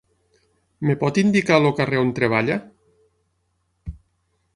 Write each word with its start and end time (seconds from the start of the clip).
Em 0.85 0.93
pot 1.01 1.19
indicar 1.21 1.59
el 1.63 1.67
carrer 1.79 1.99
on 2.05 2.09
treballa? 2.21 2.57